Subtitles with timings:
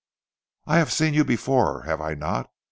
[0.65, 2.49] "I have seen you before, have I not?